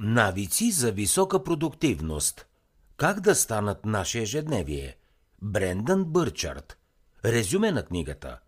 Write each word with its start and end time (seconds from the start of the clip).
Навици 0.00 0.70
за 0.70 0.92
висока 0.92 1.44
продуктивност. 1.44 2.46
Как 2.96 3.20
да 3.20 3.34
станат 3.34 3.84
наше 3.84 4.20
ежедневие? 4.20 4.96
Брендан 5.42 6.04
Бърчард. 6.04 6.78
Резюме 7.24 7.72
на 7.72 7.82
книгата. 7.82 8.38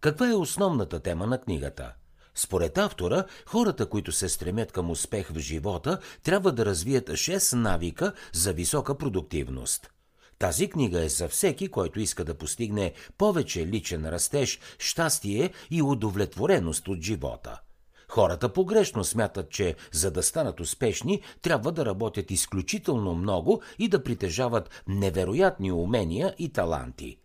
Каква 0.00 0.30
е 0.30 0.34
основната 0.34 1.00
тема 1.00 1.26
на 1.26 1.40
книгата? 1.40 1.94
Според 2.34 2.78
автора, 2.78 3.24
хората, 3.46 3.88
които 3.88 4.12
се 4.12 4.28
стремят 4.28 4.72
към 4.72 4.90
успех 4.90 5.28
в 5.28 5.38
живота, 5.38 5.98
трябва 6.22 6.52
да 6.52 6.66
развият 6.66 7.08
6 7.08 7.56
навика 7.56 8.12
за 8.32 8.52
висока 8.52 8.98
продуктивност. 8.98 9.90
Тази 10.38 10.70
книга 10.70 11.04
е 11.04 11.08
за 11.08 11.28
всеки, 11.28 11.68
който 11.68 12.00
иска 12.00 12.24
да 12.24 12.38
постигне 12.38 12.92
повече 13.18 13.66
личен 13.66 14.08
растеж, 14.08 14.60
щастие 14.78 15.52
и 15.70 15.82
удовлетвореност 15.82 16.88
от 16.88 17.02
живота– 17.02 17.60
Хората 18.08 18.52
погрешно 18.52 19.04
смятат, 19.04 19.50
че 19.50 19.74
за 19.92 20.10
да 20.10 20.22
станат 20.22 20.60
успешни, 20.60 21.22
трябва 21.42 21.72
да 21.72 21.86
работят 21.86 22.30
изключително 22.30 23.14
много 23.14 23.62
и 23.78 23.88
да 23.88 24.04
притежават 24.04 24.82
невероятни 24.88 25.72
умения 25.72 26.34
и 26.38 26.52
таланти. 26.52 27.18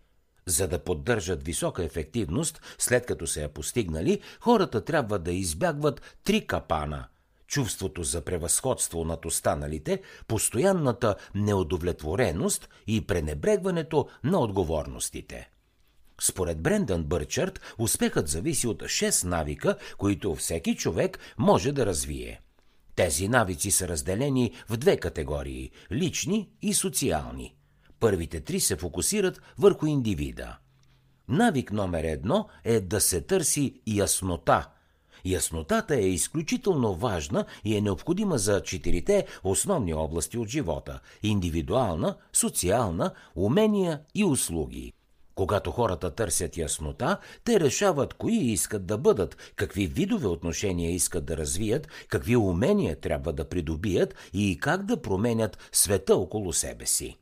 За 0.46 0.68
да 0.68 0.78
поддържат 0.78 1.42
висока 1.42 1.84
ефективност, 1.84 2.60
след 2.78 3.06
като 3.06 3.26
се 3.26 3.42
я 3.42 3.48
постигнали, 3.48 4.20
хората 4.40 4.84
трябва 4.84 5.18
да 5.18 5.32
избягват 5.32 6.18
три 6.24 6.46
капана– 6.46 7.06
чувството 7.46 8.02
за 8.02 8.20
превъзходство 8.20 9.04
над 9.04 9.26
останалите, 9.26 10.02
постоянната 10.28 11.16
неудовлетвореност 11.34 12.68
и 12.86 13.06
пренебрегването 13.06 14.08
на 14.24 14.40
отговорностите. 14.40 15.50
Според 16.20 16.60
Брендан 16.60 17.04
Бърчард, 17.04 17.60
успехът 17.78 18.28
зависи 18.28 18.66
от 18.66 18.82
6 18.82 19.24
навика, 19.24 19.76
които 19.98 20.34
всеки 20.34 20.76
човек 20.76 21.18
може 21.38 21.72
да 21.72 21.86
развие. 21.86 22.40
Тези 22.96 23.28
навици 23.28 23.70
са 23.70 23.88
разделени 23.88 24.52
в 24.68 24.76
две 24.76 24.96
категории– 24.96 25.70
лични 25.92 26.48
и 26.62 26.74
социални. 26.74 27.54
Първите 28.00 28.40
три 28.40 28.60
се 28.60 28.76
фокусират 28.76 29.40
върху 29.58 29.86
индивида. 29.86 30.56
Навик 31.28 31.72
номер 31.72 32.04
едно 32.04 32.48
е 32.64 32.80
да 32.80 33.00
се 33.00 33.20
търси 33.20 33.80
яснота. 33.86 34.68
Яснотата 35.24 35.96
е 35.96 36.08
изключително 36.08 36.94
важна 36.94 37.44
и 37.64 37.76
е 37.76 37.80
необходима 37.80 38.38
за 38.38 38.62
четирите 38.62 39.26
основни 39.44 39.94
области 39.94 40.38
от 40.38 40.48
живота– 40.48 41.00
индивидуална, 41.22 42.16
социална, 42.32 43.10
умения 43.36 44.00
и 44.14 44.24
услуги– 44.24 44.92
когато 45.34 45.70
хората 45.70 46.10
търсят 46.10 46.56
яснота, 46.56 47.18
те 47.44 47.60
решават 47.60 48.14
кои 48.14 48.36
искат 48.36 48.86
да 48.86 48.98
бъдат, 48.98 49.52
какви 49.56 49.86
видове 49.86 50.26
отношения 50.26 50.90
искат 50.90 51.24
да 51.24 51.36
развият, 51.36 51.88
какви 52.08 52.36
умения 52.36 53.00
трябва 53.00 53.32
да 53.32 53.48
придобият 53.48 54.14
и 54.32 54.58
как 54.60 54.84
да 54.84 55.02
променят 55.02 55.58
света 55.72 56.16
около 56.16 56.52
себе 56.52 56.86
си. 56.86 57.16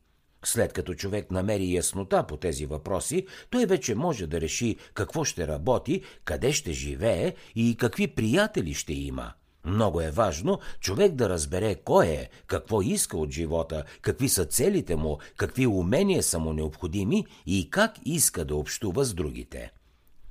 След 0.45 0.73
като 0.73 0.93
човек 0.93 1.31
намери 1.31 1.73
яснота 1.73 2.23
по 2.27 2.37
тези 2.37 2.65
въпроси, 2.65 3.27
той 3.49 3.65
вече 3.65 3.95
може 3.95 4.27
да 4.27 4.41
реши 4.41 4.77
какво 4.93 5.23
ще 5.23 5.47
работи, 5.47 6.01
къде 6.25 6.53
ще 6.53 6.73
живее 6.73 7.33
и 7.55 7.77
какви 7.77 8.07
приятели 8.07 8.73
ще 8.73 8.93
има– 8.93 9.33
много 9.65 10.01
е 10.01 10.11
важно 10.11 10.59
човек 10.79 11.13
да 11.13 11.29
разбере 11.29 11.75
кой 11.75 12.07
е, 12.07 12.29
какво 12.47 12.81
иска 12.81 13.17
от 13.17 13.31
живота, 13.31 13.83
какви 14.01 14.29
са 14.29 14.45
целите 14.45 14.95
му, 14.95 15.17
какви 15.37 15.67
умения 15.67 16.23
са 16.23 16.39
му 16.39 16.53
необходими 16.53 17.25
и 17.45 17.69
как 17.69 17.93
иска 18.05 18.45
да 18.45 18.55
общува 18.55 19.05
с 19.05 19.13
другите. 19.13 19.71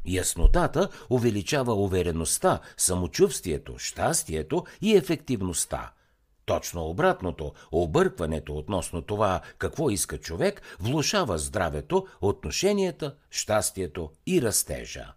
Яснотата 0.07 0.89
увеличава 1.11 1.75
увереността, 1.75 2.61
самочувствието, 2.77 3.79
щастието 3.79 4.65
и 4.81 4.97
ефективността. 4.97 5.93
Точно 6.45 6.85
обратното, 6.85 7.53
объркването 7.73 8.57
относно 8.57 9.03
това 9.03 9.41
какво 9.59 9.91
иска 9.91 10.19
човек, 10.19 10.63
влушава 10.81 11.39
здравето, 11.39 12.07
отношенията, 12.21 13.15
щастието 13.31 14.11
и 14.27 14.43
растежа. 14.43 15.13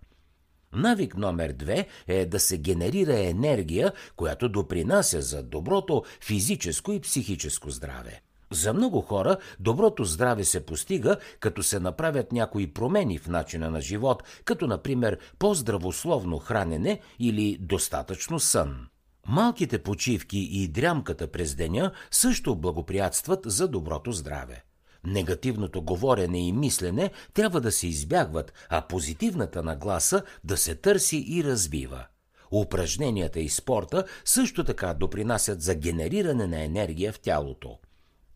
Навик 0.75 1.17
номер 1.17 1.53
две 1.53 1.87
е 2.07 2.25
да 2.25 2.39
се 2.39 2.57
генерира 2.57 3.19
енергия, 3.19 3.93
която 4.15 4.49
допринася 4.49 5.21
за 5.21 5.43
доброто 5.43 6.03
физическо 6.21 6.91
и 6.91 6.99
психическо 6.99 7.69
здраве. 7.69 8.21
За 8.51 8.73
много 8.73 9.01
хора 9.01 9.37
доброто 9.59 10.03
здраве 10.03 10.43
се 10.43 10.65
постига, 10.65 11.17
като 11.39 11.63
се 11.63 11.79
направят 11.79 12.31
някои 12.31 12.73
промени 12.73 13.17
в 13.17 13.27
начина 13.27 13.69
на 13.69 13.81
живот, 13.81 14.23
като 14.45 14.67
например 14.67 15.19
по-здравословно 15.39 16.39
хранене 16.39 16.99
или 17.19 17.57
достатъчно 17.61 18.39
сън. 18.39 18.87
Малките 19.27 19.83
почивки 19.83 20.37
и 20.37 20.67
дрямката 20.67 21.27
през 21.27 21.55
деня 21.55 21.91
също 22.11 22.55
благоприятстват 22.55 23.39
за 23.45 23.67
доброто 23.67 24.11
здраве. 24.11 24.64
Негативното 25.05 25.81
говорене 25.81 26.47
и 26.47 26.51
мислене 26.51 27.11
трябва 27.33 27.61
да 27.61 27.71
се 27.71 27.87
избягват, 27.87 28.53
а 28.69 28.81
позитивната 28.81 29.63
нагласа 29.63 30.23
да 30.43 30.57
се 30.57 30.75
търси 30.75 31.25
и 31.27 31.43
развива. 31.43 32.05
Упражненията 32.51 33.39
и 33.39 33.49
спорта 33.49 34.05
също 34.25 34.63
така 34.63 34.93
допринасят 34.93 35.61
за 35.61 35.75
генериране 35.75 36.47
на 36.47 36.63
енергия 36.63 37.13
в 37.13 37.19
тялото. 37.19 37.77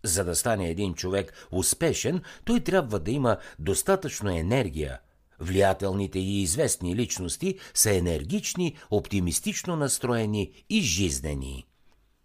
За 0.03 0.23
да 0.23 0.35
стане 0.35 0.69
един 0.69 0.93
човек 0.93 1.47
успешен, 1.51 2.21
той 2.45 2.59
трябва 2.59 2.99
да 2.99 3.11
има 3.11 3.37
достатъчно 3.59 4.37
енергия. 4.37 4.99
Влиятелните 5.39 6.19
и 6.19 6.41
известни 6.41 6.95
личности 6.95 7.55
са 7.73 7.95
енергични, 7.95 8.75
оптимистично 8.91 9.75
настроени 9.75 10.63
и 10.69 10.81
жизнени. 10.81 11.65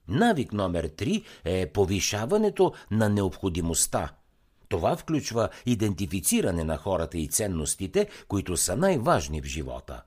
Навик 0.08 0.52
номер 0.52 0.88
3 0.88 1.24
е 1.44 1.66
повишаването 1.66 2.72
на 2.90 3.08
необходимостта– 3.08 4.12
това 4.68 4.96
включва 4.96 5.48
идентифициране 5.66 6.64
на 6.64 6.76
хората 6.76 7.18
и 7.18 7.28
ценностите, 7.28 8.08
които 8.28 8.56
са 8.56 8.76
най-важни 8.76 9.42
в 9.42 9.44
живота. 9.44 10.02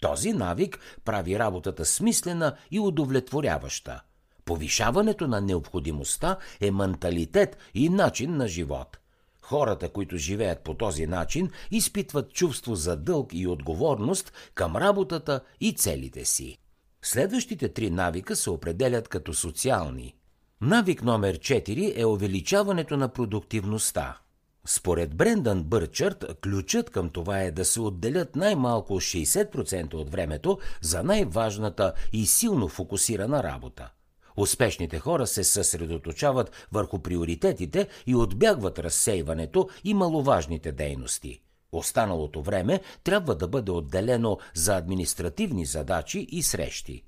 Този 0.00 0.32
навик 0.32 0.78
прави 1.04 1.38
работата 1.38 1.84
смислена 1.84 2.56
и 2.70 2.80
удовлетворяваща. 2.80 4.00
Повишаването 4.44 5.26
на 5.26 5.40
необходимостта 5.40 6.36
е 6.60 6.70
менталитет 6.70 7.56
и 7.74 7.88
начин 7.88 8.36
на 8.36 8.48
живот. 8.48 8.98
Хората, 9.42 9.88
които 9.88 10.16
живеят 10.16 10.60
по 10.60 10.74
този 10.74 11.06
начин, 11.06 11.50
изпитват 11.70 12.32
чувство 12.32 12.74
за 12.74 12.96
дълг 12.96 13.30
и 13.32 13.46
отговорност 13.46 14.32
към 14.54 14.76
работата 14.76 15.40
и 15.60 15.74
целите 15.74 16.24
си. 16.24 16.58
Следващите 17.02 17.68
три 17.68 17.90
навика 17.90 18.36
се 18.36 18.50
определят 18.50 19.08
като 19.08 19.34
социални– 19.34 20.14
Навик 20.60 21.02
номер 21.02 21.38
4 21.38 22.00
е 22.00 22.04
увеличаването 22.04 22.96
на 22.96 23.08
продуктивността. 23.08 24.18
Според 24.66 25.16
Брендан 25.16 25.62
Бърчърт, 25.62 26.24
ключът 26.42 26.90
към 26.90 27.10
това 27.10 27.40
е 27.40 27.50
да 27.50 27.64
се 27.64 27.80
отделят 27.80 28.36
най-малко 28.36 28.94
60% 28.94 29.94
от 29.94 30.10
времето 30.10 30.58
за 30.80 31.02
най-важната 31.02 31.92
и 32.12 32.26
силно 32.26 32.68
фокусирана 32.68 33.42
работа. 33.42 33.90
Успешните 34.36 34.98
хора 34.98 35.26
се 35.26 35.44
съсредоточават 35.44 36.66
върху 36.72 36.98
приоритетите 36.98 37.88
и 38.06 38.14
отбягват 38.14 38.78
разсейването 38.78 39.68
и 39.84 39.94
маловажните 39.94 40.72
дейности. 40.72 41.40
Останалото 41.72 42.42
време 42.42 42.80
трябва 43.04 43.34
да 43.34 43.48
бъде 43.48 43.70
отделено 43.70 44.38
за 44.54 44.76
административни 44.76 45.66
задачи 45.66 46.26
и 46.30 46.42
срещи. 46.42 47.04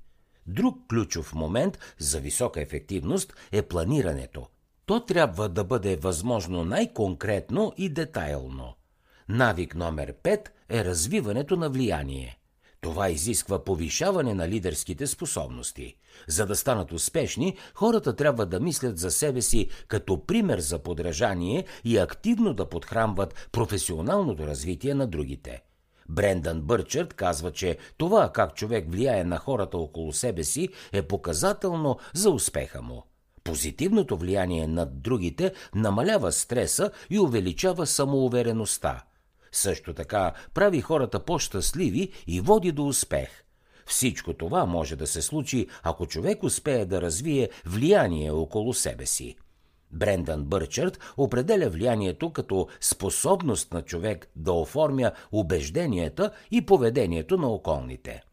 Друг 0.47 0.87
ключов 0.89 1.35
момент 1.35 1.79
за 1.99 2.19
висока 2.19 2.61
ефективност 2.61 3.33
е 3.51 3.61
планирането. 3.61 4.47
То 4.85 4.99
трябва 4.99 5.49
да 5.49 5.63
бъде 5.63 5.95
възможно 5.95 6.65
най-конкретно 6.65 7.73
и 7.77 7.89
детайлно. 7.89 8.73
Навик 9.29 9.75
номер 9.75 10.13
5 10.23 10.47
е 10.69 10.85
развиването 10.85 11.55
на 11.55 11.69
влияние. 11.69 12.37
Това 12.81 13.09
изисква 13.09 13.63
повишаване 13.63 14.33
на 14.33 14.47
лидерските 14.47 15.07
способности. 15.07 15.95
За 16.27 16.45
да 16.45 16.55
станат 16.55 16.91
успешни, 16.91 17.57
хората 17.73 18.15
трябва 18.15 18.45
да 18.45 18.59
мислят 18.59 18.97
за 18.97 19.11
себе 19.11 19.41
си 19.41 19.69
като 19.87 20.25
пример 20.25 20.59
за 20.59 20.79
подражание 20.79 21.65
и 21.83 21.97
активно 21.97 22.53
да 22.53 22.69
подхранват 22.69 23.49
професионалното 23.51 24.47
развитие 24.47 24.93
на 24.93 25.07
другите. 25.07 25.61
Брендан 26.09 26.61
Бърчърт 26.61 27.13
казва, 27.13 27.51
че 27.51 27.77
това 27.97 28.31
как 28.33 28.55
човек 28.55 28.91
влияе 28.91 29.23
на 29.23 29.37
хората 29.37 29.77
около 29.77 30.13
себе 30.13 30.43
си 30.43 30.69
е 30.93 31.01
показателно 31.01 31.97
за 32.13 32.29
успеха 32.29 32.81
му. 32.81 33.03
Позитивното 33.43 34.17
влияние 34.17 34.67
над 34.67 35.01
другите 35.01 35.53
намалява 35.75 36.31
стреса 36.31 36.91
и 37.09 37.19
увеличава 37.19 37.85
самоувереността. 37.85 39.03
Също 39.51 39.93
така 39.93 40.33
прави 40.53 40.81
хората 40.81 41.19
по-щастливи 41.19 42.11
и 42.27 42.41
води 42.41 42.71
до 42.71 42.87
успех. 42.87 43.43
Всичко 43.85 44.33
това 44.33 44.65
може 44.65 44.95
да 44.95 45.07
се 45.07 45.21
случи, 45.21 45.67
ако 45.83 46.07
човек 46.07 46.43
успее 46.43 46.85
да 46.85 47.01
развие 47.01 47.49
влияние 47.65 48.31
около 48.31 48.73
себе 48.73 49.05
си. 49.05 49.35
Брендан 49.91 50.43
Бърчард 50.43 50.99
определя 51.17 51.69
влиянието 51.69 52.33
като 52.33 52.67
способност 52.81 53.73
на 53.73 53.81
човек 53.81 54.29
да 54.35 54.53
оформя 54.53 55.11
убежденията 55.31 56.31
и 56.51 56.65
поведението 56.65 57.37
на 57.37 57.47
околните. 57.47 58.23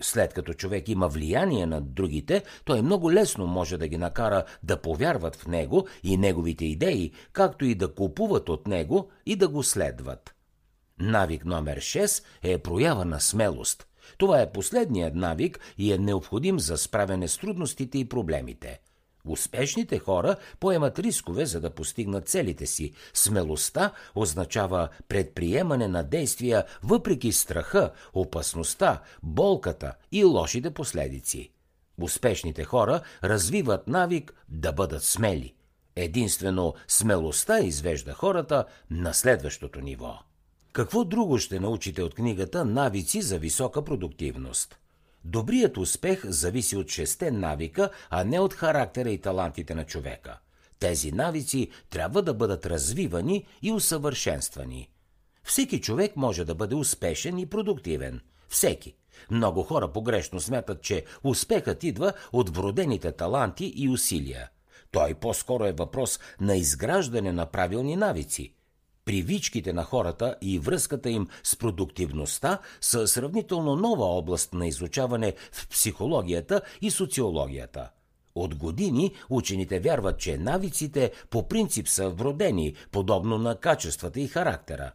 След 0.00 0.34
като 0.34 0.54
човек 0.54 0.88
има 0.88 1.08
влияние 1.08 1.66
над 1.66 1.94
другите, 1.94 2.42
той 2.64 2.82
много 2.82 3.12
лесно 3.12 3.46
може 3.46 3.76
да 3.76 3.88
ги 3.88 3.96
накара 3.96 4.44
да 4.62 4.76
повярват 4.76 5.36
в 5.36 5.46
него 5.46 5.86
и 6.02 6.16
неговите 6.16 6.64
идеи, 6.64 7.12
както 7.32 7.64
и 7.64 7.74
да 7.74 7.94
купуват 7.94 8.48
от 8.48 8.66
него 8.66 9.10
и 9.26 9.36
да 9.36 9.48
го 9.48 9.62
следват. 9.62 10.34
Навик 10.98 11.44
номер 11.44 11.78
6 11.78 12.24
е 12.42 12.58
проява 12.58 13.04
на 13.04 13.20
смелост. 13.20 13.86
Това 14.18 14.40
е 14.40 14.52
последният 14.52 15.14
навик 15.14 15.60
и 15.78 15.92
е 15.92 15.98
необходим 15.98 16.60
за 16.60 16.78
справяне 16.78 17.28
с 17.28 17.38
трудностите 17.38 17.98
и 17.98 18.08
проблемите– 18.08 18.80
Успешните 19.24 19.98
хора 19.98 20.36
поемат 20.60 20.98
рискове, 20.98 21.46
за 21.46 21.60
да 21.60 21.70
постигнат 21.70 22.28
целите 22.28 22.66
си. 22.66 22.92
Смелостта 23.14 23.92
означава 24.14 24.88
предприемане 25.08 25.88
на 25.88 26.02
действия 26.02 26.64
въпреки 26.82 27.32
страха, 27.32 27.90
опасността, 28.14 29.02
болката 29.22 29.94
и 30.12 30.24
лошите 30.24 30.70
последици. 30.70 31.52
Успешните 32.00 32.64
хора 32.64 33.00
развиват 33.24 33.88
навик 33.88 34.34
да 34.48 34.72
бъдат 34.72 35.04
смели. 35.04 35.54
Единствено 35.96 36.74
смелостта 36.88 37.60
извежда 37.60 38.12
хората 38.12 38.64
на 38.90 39.14
следващото 39.14 39.80
ниво. 39.80 40.18
Какво 40.72 41.04
друго 41.04 41.38
ще 41.38 41.60
научите 41.60 42.02
от 42.02 42.14
книгата 42.14 42.64
Навици 42.64 43.22
за 43.22 43.38
висока 43.38 43.84
продуктивност? 43.84 44.78
Добрият 45.24 45.76
успех 45.76 46.22
зависи 46.24 46.76
от 46.76 46.90
шесте 46.90 47.30
навика, 47.30 47.90
а 48.10 48.24
не 48.24 48.40
от 48.40 48.54
характера 48.54 49.10
и 49.10 49.20
талантите 49.20 49.74
на 49.74 49.84
човека. 49.84 50.38
Тези 50.78 51.12
навици 51.12 51.70
трябва 51.90 52.22
да 52.22 52.34
бъдат 52.34 52.66
развивани 52.66 53.46
и 53.62 53.72
усъвършенствани. 53.72 54.90
Всеки 55.44 55.80
човек 55.80 56.16
може 56.16 56.44
да 56.44 56.54
бъде 56.54 56.74
успешен 56.74 57.38
и 57.38 57.46
продуктивен. 57.46 58.20
Всеки. 58.48 58.94
Много 59.30 59.62
хора 59.62 59.92
погрешно 59.92 60.40
смятат, 60.40 60.82
че 60.82 61.04
успехът 61.24 61.84
идва 61.84 62.12
от 62.32 62.56
вродените 62.56 63.12
таланти 63.12 63.72
и 63.76 63.88
усилия. 63.88 64.50
Той 64.90 65.14
по-скоро 65.14 65.64
е 65.64 65.72
въпрос 65.72 66.20
на 66.40 66.56
изграждане 66.56 67.32
на 67.32 67.46
правилни 67.46 67.96
навици– 67.96 68.54
Привичките 69.04 69.72
на 69.72 69.84
хората 69.84 70.36
и 70.40 70.58
връзката 70.58 71.10
им 71.10 71.28
с 71.42 71.56
продуктивността 71.56 72.58
са 72.80 73.08
сравнително 73.08 73.76
нова 73.76 74.04
област 74.04 74.54
на 74.54 74.66
изучаване 74.66 75.34
в 75.52 75.68
психологията 75.68 76.60
и 76.80 76.90
социологията. 76.90 77.90
От 78.34 78.54
години 78.54 79.14
учените 79.30 79.80
вярват, 79.80 80.18
че 80.18 80.38
навиците 80.38 81.12
по 81.30 81.48
принцип 81.48 81.88
са 81.88 82.10
вродени, 82.10 82.74
подобно 82.90 83.38
на 83.38 83.56
качествата 83.56 84.20
и 84.20 84.28
характера. 84.28 84.92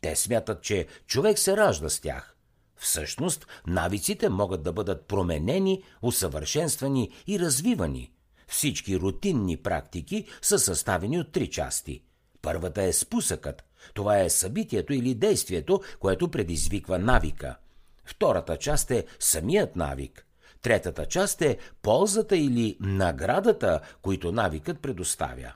Те 0.00 0.16
смятат, 0.16 0.62
че 0.62 0.86
човек 1.06 1.38
се 1.38 1.56
ражда 1.56 1.88
с 1.88 2.00
тях. 2.00 2.36
Всъщност, 2.76 3.46
навиците 3.66 4.28
могат 4.28 4.62
да 4.62 4.72
бъдат 4.72 5.06
променени, 5.06 5.82
усъвършенствани 6.02 7.10
и 7.26 7.38
развивани. 7.38 8.12
Всички 8.48 8.98
рутинни 8.98 9.56
практики 9.56 10.26
са 10.42 10.58
съставени 10.58 11.18
от 11.18 11.32
три 11.32 11.50
части– 11.50 12.02
Първата 12.42 12.82
е 12.82 12.92
спусъкът. 12.92 13.64
Това 13.94 14.20
е 14.20 14.30
събитието 14.30 14.92
или 14.92 15.14
действието, 15.14 15.80
което 16.00 16.30
предизвиква 16.30 16.98
навика. 16.98 17.56
Втората 18.04 18.56
част 18.56 18.90
е 18.90 19.06
самият 19.18 19.76
навик. 19.76 20.26
Третата 20.62 21.06
част 21.06 21.42
е 21.42 21.58
ползата 21.82 22.36
или 22.36 22.76
наградата, 22.80 23.80
които 24.02 24.32
навикът 24.32 24.80
предоставя. 24.80 25.52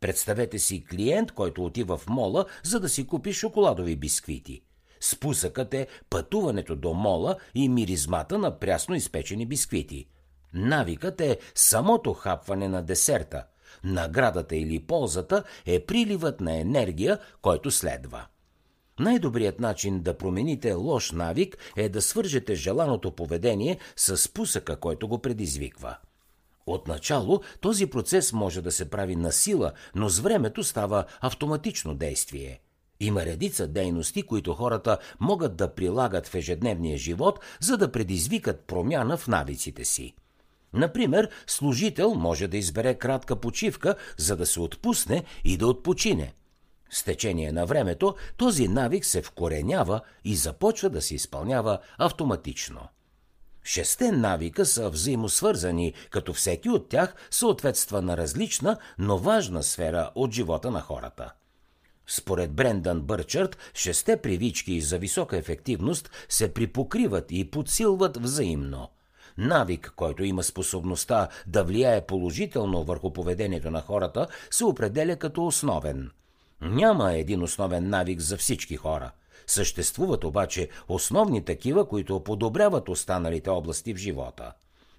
Представете 0.00 0.58
си 0.58 0.84
клиент, 0.84 1.32
който 1.32 1.64
отива 1.64 1.96
в 1.96 2.08
мола, 2.08 2.44
за 2.62 2.80
да 2.80 2.88
си 2.88 3.06
купи 3.06 3.32
шоколадови 3.32 3.96
бисквити. 3.96 4.62
Спусъкът 5.00 5.74
е 5.74 5.86
пътуването 6.10 6.76
до 6.76 6.94
мола 6.94 7.36
и 7.54 7.68
миризмата 7.68 8.38
на 8.38 8.58
прясно 8.58 8.94
изпечени 8.94 9.46
бисквити. 9.46 10.08
Навикът 10.54 11.20
е 11.20 11.38
самото 11.54 12.12
хапване 12.12 12.68
на 12.68 12.82
десерта– 12.82 13.46
Наградата 13.84 14.56
или 14.56 14.80
ползата 14.80 15.44
е 15.66 15.80
приливът 15.80 16.40
на 16.40 16.56
енергия, 16.56 17.18
който 17.42 17.70
следва. 17.70 18.26
Най-добрият 19.00 19.60
начин 19.60 20.00
да 20.00 20.18
промените 20.18 20.72
лош 20.72 21.12
навик 21.12 21.58
е 21.76 21.88
да 21.88 22.02
свържете 22.02 22.54
желаното 22.54 23.10
поведение 23.10 23.78
с 23.96 24.16
спусъка, 24.16 24.76
който 24.76 25.08
го 25.08 25.18
предизвиква. 25.18 25.96
Отначало 26.66 27.40
този 27.60 27.86
процес 27.86 28.32
може 28.32 28.62
да 28.62 28.72
се 28.72 28.90
прави 28.90 29.16
на 29.16 29.32
сила, 29.32 29.72
но 29.94 30.08
с 30.08 30.18
времето 30.18 30.64
става 30.64 31.04
автоматично 31.20 31.94
действие. 31.94 32.60
Има 33.00 33.24
редица 33.24 33.66
дейности, 33.66 34.22
които 34.22 34.54
хората 34.54 34.98
могат 35.20 35.56
да 35.56 35.74
прилагат 35.74 36.26
в 36.26 36.34
ежедневния 36.34 36.98
живот, 36.98 37.40
за 37.60 37.76
да 37.76 37.92
предизвикат 37.92 38.60
промяна 38.60 39.16
в 39.16 39.28
навиците 39.28 39.84
си. 39.84 40.14
Например, 40.72 41.30
служител 41.46 42.14
може 42.14 42.48
да 42.48 42.56
избере 42.56 42.94
кратка 42.94 43.36
почивка, 43.36 43.94
за 44.16 44.36
да 44.36 44.46
се 44.46 44.60
отпусне 44.60 45.24
и 45.44 45.56
да 45.56 45.66
отпочине. 45.66 46.34
С 46.90 47.02
течение 47.02 47.52
на 47.52 47.66
времето 47.66 48.14
този 48.36 48.68
навик 48.68 49.04
се 49.04 49.22
вкоренява 49.22 50.00
и 50.24 50.36
започва 50.36 50.90
да 50.90 51.02
се 51.02 51.14
изпълнява 51.14 51.78
автоматично. 51.98 52.88
Шесте 53.64 54.12
навика 54.12 54.66
са 54.66 54.90
взаимосвързани, 54.90 55.94
като 56.10 56.32
всеки 56.32 56.68
от 56.68 56.88
тях 56.88 57.14
съответства 57.30 58.02
на 58.02 58.16
различна, 58.16 58.78
но 58.98 59.18
важна 59.18 59.62
сфера 59.62 60.10
от 60.14 60.32
живота 60.32 60.70
на 60.70 60.80
хората. 60.80 61.32
Според 62.06 62.52
Брендан 62.52 63.00
Бърчърт, 63.00 63.58
шесте 63.74 64.16
привички 64.16 64.80
за 64.80 64.98
висока 64.98 65.36
ефективност 65.36 66.10
се 66.28 66.54
припокриват 66.54 67.26
и 67.30 67.50
подсилват 67.50 68.16
взаимно– 68.16 68.88
Навик, 69.38 69.92
който 69.96 70.24
има 70.24 70.42
способността 70.42 71.28
да 71.46 71.64
влияе 71.64 72.06
положително 72.06 72.84
върху 72.84 73.12
поведението 73.12 73.70
на 73.70 73.80
хората, 73.80 74.26
се 74.50 74.64
определя 74.64 75.16
като 75.16 75.46
основен. 75.46 76.10
Няма 76.60 77.12
един 77.12 77.42
основен 77.42 77.88
навик 77.88 78.20
за 78.20 78.36
всички 78.36 78.76
хора. 78.76 79.10
Съществуват 79.46 80.24
обаче 80.24 80.68
основни 80.88 81.44
такива, 81.44 81.88
които 81.88 82.20
подобряват 82.20 82.88
останалите 82.88 83.50
области 83.50 83.94
в 83.94 83.96
живота. 83.96 84.52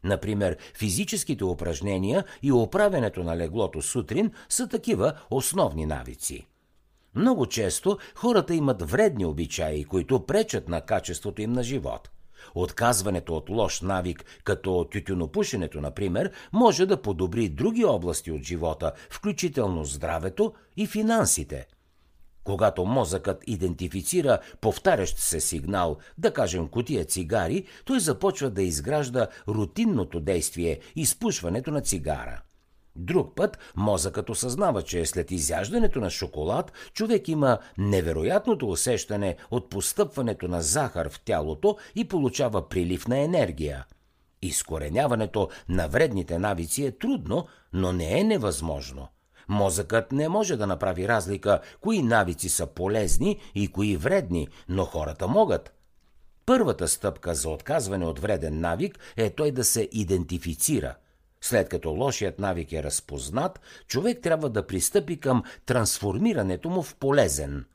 Например, 0.03 0.57
физическите 0.73 1.43
упражнения 1.43 2.23
и 2.43 2.51
оправянето 2.51 3.23
на 3.23 3.37
леглото 3.37 3.81
сутрин 3.81 4.31
са 4.49 4.67
такива 4.67 5.13
основни 5.31 5.85
навици. 5.85 6.47
Много 7.15 7.45
често 7.45 7.97
хората 8.15 8.55
имат 8.55 8.91
вредни 8.91 9.25
обичаи, 9.25 9.83
които 9.83 10.25
пречат 10.25 10.69
на 10.69 10.81
качеството 10.81 11.41
им 11.41 11.53
на 11.53 11.63
живот– 11.63 12.09
Отказването 12.55 13.35
от 13.35 13.49
лош 13.49 13.81
навик, 13.81 14.25
като 14.43 14.87
тютюнопушенето, 14.91 15.81
например, 15.81 16.31
може 16.53 16.85
да 16.85 17.01
подобри 17.01 17.49
други 17.49 17.85
области 17.85 18.31
от 18.31 18.41
живота, 18.41 18.91
включително 19.09 19.85
здравето 19.85 20.53
и 20.77 20.87
финансите. 20.87 21.67
Когато 22.43 22.85
мозъкът 22.85 23.43
идентифицира 23.47 24.39
повтарящ 24.61 25.17
се 25.17 25.39
сигнал, 25.39 25.97
да 26.17 26.33
кажем 26.33 26.67
котия 26.67 27.05
цигари, 27.05 27.65
той 27.85 27.99
започва 27.99 28.49
да 28.49 28.61
изгражда 28.61 29.27
рутинното 29.47 30.19
действие– 30.19 30.79
изпушването 30.95 31.71
на 31.71 31.81
цигара– 31.81 32.41
Друг 32.95 33.35
път 33.35 33.57
мозъкът 33.75 34.29
осъзнава, 34.29 34.81
че 34.81 35.05
след 35.05 35.31
изяждането 35.31 35.99
на 35.99 36.09
шоколад 36.09 36.71
човек 36.93 37.27
има 37.27 37.57
невероятното 37.77 38.69
усещане 38.69 39.35
от 39.51 39.69
постъпването 39.69 40.47
на 40.47 40.61
захар 40.61 41.09
в 41.09 41.19
тялото 41.19 41.77
и 41.95 42.07
получава 42.07 42.69
прилив 42.69 43.07
на 43.07 43.19
енергия. 43.19 43.85
Изкореняването 44.41 45.49
на 45.69 45.87
вредните 45.87 46.39
навици 46.39 46.85
е 46.85 46.91
трудно, 46.91 47.47
но 47.73 47.93
не 47.93 48.19
е 48.19 48.23
невъзможно. 48.23 49.07
Мозъкът 49.47 50.11
не 50.11 50.29
може 50.29 50.57
да 50.57 50.67
направи 50.67 51.07
разлика 51.07 51.59
кои 51.81 52.01
навици 52.01 52.49
са 52.49 52.67
полезни 52.67 53.39
и 53.55 53.67
кои 53.67 53.97
вредни, 53.97 54.47
но 54.69 54.85
хората 54.85 55.27
могат. 55.27 55.73
Първата 56.45 56.87
стъпка 56.87 57.35
за 57.35 57.49
отказване 57.49 58.05
от 58.05 58.19
вреден 58.19 58.59
навик 58.59 58.99
е 59.17 59.29
той 59.29 59.51
да 59.51 59.63
се 59.63 59.89
идентифицира– 59.91 60.95
след 61.41 61.69
като 61.69 61.89
лошият 61.89 62.39
навик 62.39 62.71
е 62.71 62.83
разпознат, 62.83 63.59
човек 63.87 64.19
трябва 64.21 64.49
да 64.49 64.67
пристъпи 64.67 65.19
към 65.19 65.43
трансформирането 65.65 66.69
му 66.69 66.83
в 66.83 66.95
полезен. 66.95 67.65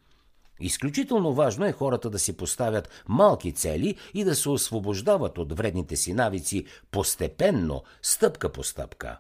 Изключително 0.61 1.35
важно 1.35 1.65
е 1.65 1.73
хората 1.73 2.11
да 2.11 2.19
си 2.19 2.37
поставят 2.37 2.89
малки 3.09 3.53
цели 3.53 3.97
и 4.15 4.25
да 4.25 4.35
се 4.35 4.49
освобождават 4.49 5.39
от 5.39 5.53
вредните 5.53 5.97
си 5.97 6.15
навици 6.15 6.65
постепенно, 6.91 7.83
стъпка 8.03 8.53
по 8.53 8.63
стъпка. 8.63 9.19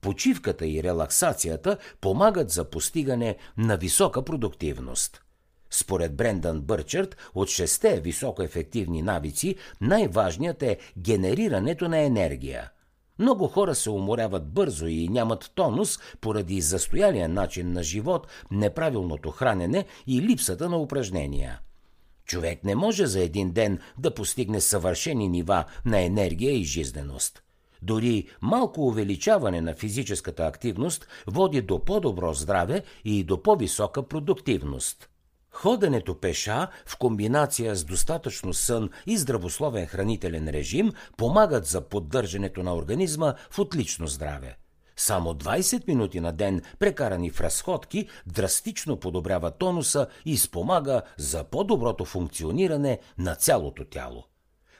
Почивката 0.00 0.66
и 0.66 0.82
релаксацията 0.82 1.78
помагат 2.00 2.50
за 2.50 2.70
постигане 2.70 3.36
на 3.56 3.76
висока 3.76 4.22
продуктивност. 4.22 5.20
Според 5.70 6.16
Брендан 6.16 6.60
Бърчърт, 6.60 7.16
от 7.34 7.48
шесте 7.48 8.00
високоефективни 8.00 9.02
навици, 9.02 9.56
най-важният 9.80 10.62
е 10.62 10.78
генерирането 10.98 11.88
на 11.88 11.98
енергия– 11.98 12.70
много 13.18 13.48
хора 13.48 13.74
се 13.74 13.90
уморяват 13.90 14.52
бързо 14.52 14.86
и 14.86 15.08
нямат 15.08 15.50
тонус 15.54 15.98
поради 16.20 16.60
застоялия 16.60 17.28
начин 17.28 17.72
на 17.72 17.82
живот, 17.82 18.26
неправилното 18.50 19.30
хранене 19.30 19.84
и 20.06 20.22
липсата 20.22 20.68
на 20.68 20.76
упражнения. 20.76 21.60
Човек 22.26 22.64
не 22.64 22.74
може 22.74 23.06
за 23.06 23.20
един 23.20 23.52
ден 23.52 23.78
да 23.98 24.14
постигне 24.14 24.60
съвършени 24.60 25.28
нива 25.28 25.64
на 25.84 26.00
енергия 26.00 26.52
и 26.52 26.64
жизненост. 26.64 27.42
Дори 27.82 28.28
малко 28.42 28.86
увеличаване 28.86 29.60
на 29.60 29.74
физическата 29.74 30.46
активност 30.46 31.08
води 31.26 31.62
до 31.62 31.84
по-добро 31.84 32.34
здраве 32.34 32.82
и 33.04 33.24
до 33.24 33.42
по-висока 33.42 34.02
продуктивност. 34.08 35.08
Ходенето 35.54 36.14
пеша 36.14 36.68
в 36.86 36.98
комбинация 36.98 37.76
с 37.76 37.84
достатъчно 37.84 38.54
сън 38.54 38.90
и 39.06 39.18
здравословен 39.18 39.86
хранителен 39.86 40.48
режим 40.48 40.92
помагат 41.16 41.66
за 41.66 41.80
поддържането 41.80 42.62
на 42.62 42.74
организма 42.74 43.34
в 43.50 43.58
отлично 43.58 44.06
здраве. 44.06 44.56
Само 44.96 45.34
20 45.34 45.88
минути 45.88 46.20
на 46.20 46.32
ден, 46.32 46.62
прекарани 46.78 47.30
в 47.30 47.40
разходки, 47.40 48.08
драстично 48.26 49.00
подобрява 49.00 49.50
тонуса 49.50 50.06
и 50.24 50.36
спомага 50.36 51.02
за 51.16 51.44
по-доброто 51.44 52.04
функциониране 52.04 52.98
на 53.18 53.34
цялото 53.34 53.84
тяло. 53.84 54.24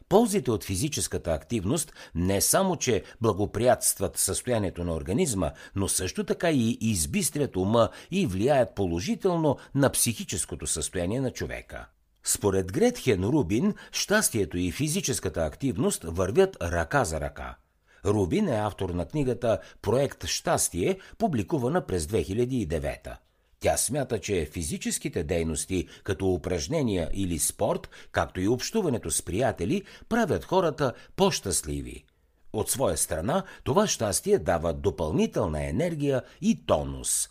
Ползите 0.08 0.50
от 0.50 0.64
физическата 0.64 1.32
активност 1.32 1.92
не 2.14 2.40
само, 2.40 2.76
че 2.76 3.02
благоприятстват 3.20 4.18
състоянието 4.18 4.84
на 4.84 4.94
организма, 4.94 5.50
но 5.74 5.88
също 5.88 6.24
така 6.24 6.50
и 6.50 6.78
избистрят 6.80 7.56
ума 7.56 7.88
и 8.10 8.26
влияят 8.26 8.74
положително 8.74 9.56
на 9.74 9.90
психическото 9.90 10.66
състояние 10.66 11.20
на 11.20 11.30
човека. 11.30 11.86
Според 12.24 12.72
Гретхен 12.72 13.24
Рубин, 13.24 13.74
щастието 13.92 14.58
и 14.58 14.72
физическата 14.72 15.44
активност 15.44 16.04
вървят 16.04 16.56
ръка 16.62 17.04
за 17.04 17.20
ръка. 17.20 17.56
Рубин 18.04 18.48
е 18.48 18.56
автор 18.56 18.90
на 18.90 19.06
книгата 19.06 19.58
Проект 19.82 20.26
Щастие, 20.26 20.98
публикувана 21.18 21.86
през 21.86 22.06
2009. 22.06 23.16
Тя 23.60 23.76
смята, 23.76 24.20
че 24.20 24.48
физическите 24.52 25.24
дейности, 25.24 25.88
като 26.04 26.26
упражнения 26.26 27.10
или 27.12 27.38
спорт, 27.38 27.90
както 28.12 28.40
и 28.40 28.48
общуването 28.48 29.10
с 29.10 29.22
приятели, 29.22 29.82
правят 30.08 30.44
хората 30.44 30.92
по-щастливи. 31.16 32.04
От 32.52 32.70
своя 32.70 32.96
страна, 32.96 33.42
това 33.64 33.86
щастие 33.86 34.38
дава 34.38 34.74
допълнителна 34.74 35.68
енергия 35.68 36.22
и 36.40 36.66
тонус. 36.66 37.28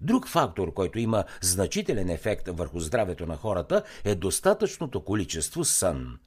Друг 0.00 0.28
фактор, 0.28 0.74
който 0.74 0.98
има 0.98 1.24
значителен 1.40 2.10
ефект 2.10 2.48
върху 2.48 2.80
здравето 2.80 3.26
на 3.26 3.36
хората, 3.36 3.82
е 4.04 4.14
достатъчното 4.14 5.04
количество 5.04 5.64
сън. 5.64 6.18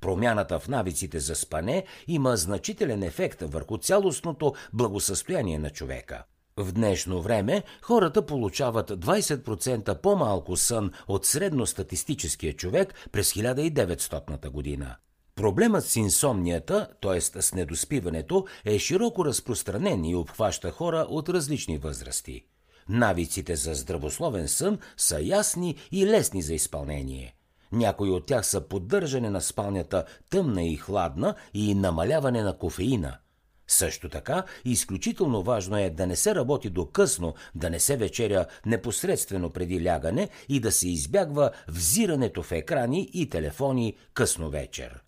Промяната 0.00 0.58
в 0.58 0.68
навиците 0.68 1.20
за 1.20 1.34
спане 1.34 1.84
има 2.08 2.36
значителен 2.36 3.02
ефект 3.02 3.42
върху 3.42 3.78
цялостното 3.78 4.54
благосъстояние 4.72 5.58
на 5.58 5.70
човека. 5.70 6.24
В 6.60 6.72
днешно 6.72 7.22
време 7.22 7.62
хората 7.82 8.26
получават 8.26 8.90
20% 8.90 10.00
по-малко 10.00 10.56
сън 10.56 10.92
от 11.08 11.26
средностатистическия 11.26 12.52
човек 12.52 12.94
през 13.12 13.32
1900 13.32 14.48
година. 14.48 14.96
Проблемът 15.34 15.84
с 15.84 15.96
инсомнията, 15.96 16.88
т.е. 17.02 17.20
с 17.20 17.54
недоспиването, 17.54 18.46
е 18.64 18.78
широко 18.78 19.24
разпространен 19.24 20.04
и 20.04 20.14
обхваща 20.14 20.70
хора 20.70 21.06
от 21.08 21.28
различни 21.28 21.78
възрасти. 21.78 22.44
Навиците 22.88 23.56
за 23.56 23.74
здравословен 23.74 24.48
сън 24.48 24.78
са 24.96 25.20
ясни 25.20 25.76
и 25.92 26.06
лесни 26.06 26.42
за 26.42 26.54
изпълнение. 26.54 27.34
Някои 27.72 28.10
от 28.10 28.26
тях 28.26 28.46
са 28.46 28.60
поддържане 28.60 29.30
на 29.30 29.40
спалнята 29.40 30.04
тъмна 30.30 30.62
и 30.62 30.76
хладна 30.76 31.34
и 31.54 31.74
намаляване 31.74 32.42
на 32.42 32.58
кофеина– 32.58 33.18
също 33.70 34.08
така, 34.08 34.44
изключително 34.64 35.42
важно 35.42 35.78
е 35.78 35.90
да 35.90 36.06
не 36.06 36.16
се 36.16 36.34
работи 36.34 36.70
до 36.70 36.86
късно, 36.86 37.34
да 37.54 37.70
не 37.70 37.80
се 37.80 37.96
вечеря 37.96 38.46
непосредствено 38.66 39.50
преди 39.50 39.84
лягане 39.84 40.28
и 40.48 40.60
да 40.60 40.72
се 40.72 40.88
избягва 40.88 41.50
взирането 41.68 42.42
в 42.42 42.52
екрани 42.52 43.10
и 43.12 43.28
телефони 43.28 43.96
късно 44.14 44.50
вечер. 44.50 45.02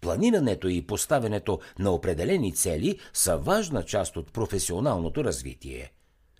Планирането 0.00 0.68
и 0.68 0.86
поставянето 0.86 1.60
на 1.78 1.90
определени 1.90 2.54
цели 2.54 2.98
са 3.12 3.36
важна 3.36 3.82
част 3.82 4.16
от 4.16 4.32
професионалното 4.32 5.24
развитие. 5.24 5.92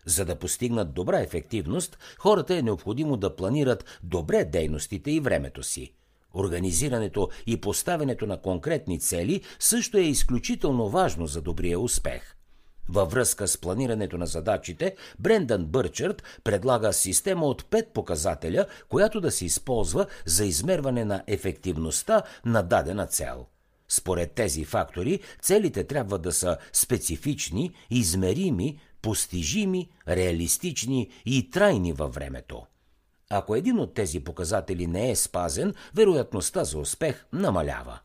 За 0.06 0.24
да 0.24 0.36
постигнат 0.36 0.94
добра 0.94 1.20
ефективност, 1.20 1.98
хората 2.18 2.56
е 2.56 2.62
необходимо 2.62 3.16
да 3.16 3.36
планират 3.36 3.84
добре 4.02 4.44
дейностите 4.44 5.10
и 5.10 5.20
времето 5.20 5.62
си– 5.62 5.92
Организирането 6.34 7.28
и 7.46 7.60
поставянето 7.60 8.26
на 8.26 8.40
конкретни 8.40 9.00
цели 9.00 9.42
също 9.58 9.98
е 9.98 10.02
изключително 10.02 10.88
важно 10.88 11.26
за 11.26 11.42
добрия 11.42 11.80
успех. 11.80 12.36
Във 12.88 13.10
връзка 13.10 13.48
с 13.48 13.58
планирането 13.58 14.18
на 14.18 14.26
задачите, 14.26 14.96
Брендан 15.18 15.64
Бърчърт 15.64 16.22
предлага 16.44 16.92
система 16.92 17.46
от 17.46 17.64
пет 17.64 17.88
показателя, 17.92 18.66
която 18.88 19.20
да 19.20 19.30
се 19.30 19.44
използва 19.44 20.06
за 20.24 20.44
измерване 20.44 21.04
на 21.04 21.22
ефективността 21.26 22.22
на 22.44 22.62
дадена 22.62 23.06
цел. 23.06 23.46
Според 23.88 24.32
тези 24.32 24.64
фактори, 24.64 25.20
целите 25.42 25.84
трябва 25.84 26.18
да 26.18 26.32
са 26.32 26.56
специфични, 26.72 27.72
измерими, 27.90 28.78
постижими, 29.02 29.88
реалистични 30.08 31.10
и 31.26 31.50
трайни 31.50 31.92
във 31.92 32.14
времето. 32.14 32.66
Ако 33.30 33.54
един 33.54 33.78
от 33.78 33.94
тези 33.94 34.20
показатели 34.20 34.86
не 34.86 35.10
е 35.10 35.16
спазен, 35.16 35.74
вероятността 35.94 36.64
за 36.64 36.78
успех 36.78 37.26
намалява. 37.32 37.98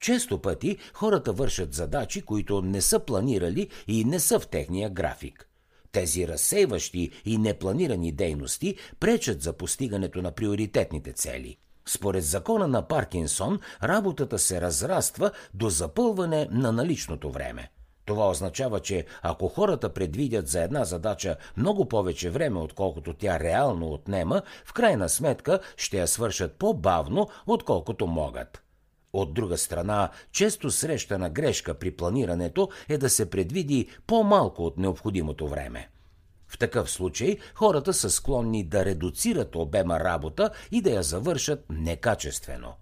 Често 0.00 0.42
пъти 0.42 0.78
хората 0.94 1.32
вършат 1.32 1.74
задачи, 1.74 2.22
които 2.22 2.62
не 2.62 2.80
са 2.80 2.98
планирали 2.98 3.68
и 3.88 4.04
не 4.04 4.20
са 4.20 4.40
в 4.40 4.48
техния 4.48 4.90
график. 4.90 5.48
Тези 5.92 6.28
разсейващи 6.28 7.10
и 7.24 7.38
непланирани 7.38 8.12
дейности 8.12 8.76
пречат 9.00 9.42
за 9.42 9.52
постигането 9.52 10.22
на 10.22 10.32
приоритетните 10.32 11.12
цели. 11.12 11.56
Според 11.86 12.24
закона 12.24 12.68
на 12.68 12.88
Паркинсон, 12.88 13.60
работата 13.82 14.38
се 14.38 14.60
разраства 14.60 15.30
до 15.54 15.68
запълване 15.68 16.48
на 16.50 16.72
наличното 16.72 17.30
време. 17.30 17.70
Това 18.04 18.30
означава, 18.30 18.80
че 18.80 19.06
ако 19.22 19.48
хората 19.48 19.92
предвидят 19.92 20.48
за 20.48 20.62
една 20.62 20.84
задача 20.84 21.36
много 21.56 21.88
повече 21.88 22.30
време, 22.30 22.60
отколкото 22.60 23.14
тя 23.14 23.40
реално 23.40 23.92
отнема, 23.92 24.42
в 24.64 24.72
крайна 24.72 25.08
сметка 25.08 25.60
ще 25.76 25.98
я 25.98 26.08
свършат 26.08 26.52
по-бавно, 26.52 27.28
отколкото 27.46 28.06
могат. 28.06 28.62
От 29.12 29.34
друга 29.34 29.58
страна, 29.58 30.10
често 30.32 30.70
срещана 30.70 31.30
грешка 31.30 31.74
при 31.74 31.90
планирането 31.90 32.68
е 32.88 32.98
да 32.98 33.10
се 33.10 33.30
предвиди 33.30 33.88
по-малко 34.06 34.62
от 34.62 34.78
необходимото 34.78 35.48
време. 35.48 35.88
В 36.48 36.58
такъв 36.58 36.90
случай 36.90 37.36
хората 37.54 37.92
са 37.92 38.10
склонни 38.10 38.64
да 38.64 38.84
редуцират 38.84 39.56
обема 39.56 40.00
работа 40.00 40.50
и 40.70 40.80
да 40.80 40.90
я 40.90 41.02
завършат 41.02 41.64
некачествено. 41.70 42.72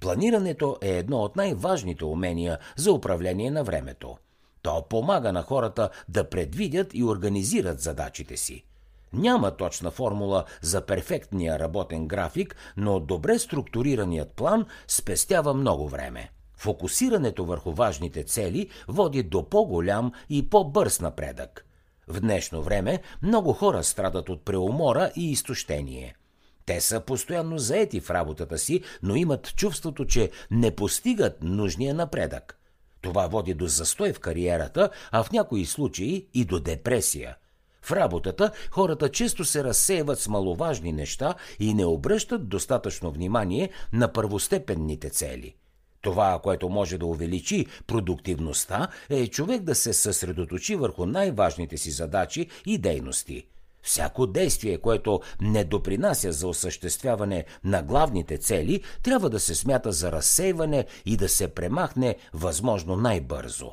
Планирането 0.00 0.76
е 0.82 0.90
едно 0.90 1.18
от 1.18 1.36
най-важните 1.36 2.04
умения 2.04 2.58
за 2.76 2.92
управление 2.92 3.50
на 3.50 3.64
времето– 3.64 4.16
то 4.66 4.82
помага 4.82 5.32
на 5.32 5.42
хората 5.42 5.90
да 6.08 6.30
предвидят 6.30 6.94
и 6.94 7.04
организират 7.04 7.80
задачите 7.80 8.36
си. 8.36 8.64
Няма 9.12 9.56
точна 9.56 9.90
формула 9.90 10.44
за 10.62 10.86
перфектния 10.86 11.58
работен 11.58 12.08
график, 12.08 12.56
но 12.76 13.00
добре 13.00 13.38
структурираният 13.38 14.32
план 14.32 14.66
спестява 14.88 15.54
много 15.54 15.88
време. 15.88 16.30
Фокусирането 16.56 17.44
върху 17.44 17.72
важните 17.72 18.24
цели 18.24 18.70
води 18.88 19.22
до 19.22 19.48
по-голям 19.48 20.12
и 20.30 20.50
по-бърз 20.50 21.00
напредък. 21.00 21.66
В 22.08 22.20
днешно 22.20 22.62
време 22.62 23.02
много 23.22 23.52
хора 23.52 23.84
страдат 23.84 24.28
от 24.28 24.44
преумора 24.44 25.10
и 25.16 25.30
изтощение. 25.30 26.16
Те 26.64 26.80
са 26.80 27.00
постоянно 27.00 27.58
заети 27.58 28.00
в 28.00 28.10
работата 28.10 28.58
си, 28.58 28.82
но 29.02 29.16
имат 29.16 29.56
чувството, 29.56 30.04
че 30.04 30.30
не 30.50 30.70
постигат 30.70 31.42
нужния 31.42 31.94
напредък. 31.94 32.58
Това 33.06 33.26
води 33.26 33.54
до 33.54 33.66
застой 33.66 34.12
в 34.12 34.20
кариерата, 34.20 34.90
а 35.10 35.22
в 35.22 35.32
някои 35.32 35.66
случаи 35.66 36.26
и 36.34 36.44
до 36.44 36.60
депресия. 36.60 37.36
В 37.82 37.92
работата 37.92 38.50
хората 38.70 39.08
често 39.08 39.44
се 39.44 39.64
разсеяват 39.64 40.20
с 40.20 40.28
маловажни 40.28 40.92
неща 40.92 41.34
и 41.60 41.74
не 41.74 41.84
обръщат 41.84 42.48
достатъчно 42.48 43.10
внимание 43.10 43.70
на 43.92 44.12
първостепенните 44.12 45.10
цели. 45.10 45.54
Това, 46.00 46.40
което 46.42 46.68
може 46.68 46.98
да 46.98 47.06
увеличи 47.06 47.66
продуктивността, 47.86 48.88
е 49.10 49.26
човек 49.26 49.62
да 49.62 49.74
се 49.74 49.92
съсредоточи 49.92 50.76
върху 50.76 51.06
най-важните 51.06 51.76
си 51.76 51.90
задачи 51.90 52.48
и 52.66 52.78
дейности– 52.78 53.46
Всяко 53.86 54.26
действие, 54.26 54.78
което 54.78 55.20
не 55.40 55.64
допринася 55.64 56.32
за 56.32 56.48
осъществяване 56.48 57.44
на 57.64 57.82
главните 57.82 58.38
цели, 58.38 58.82
трябва 59.02 59.30
да 59.30 59.40
се 59.40 59.54
смята 59.54 59.92
за 59.92 60.12
разсейване 60.12 60.86
и 61.06 61.16
да 61.16 61.28
се 61.28 61.48
премахне 61.48 62.16
възможно 62.34 62.96
най-бързо. 62.96 63.72